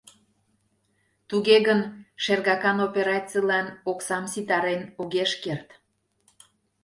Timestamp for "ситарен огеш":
4.33-5.31